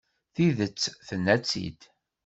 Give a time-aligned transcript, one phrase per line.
[0.35, 1.81] Tidet, tenna-tt-id.